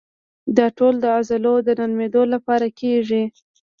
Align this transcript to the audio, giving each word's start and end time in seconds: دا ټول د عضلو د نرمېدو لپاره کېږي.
دا 0.57 0.65
ټول 0.77 0.93
د 0.99 1.05
عضلو 1.17 1.53
د 1.67 1.69
نرمېدو 1.79 2.23
لپاره 2.33 2.67
کېږي. 2.79 3.23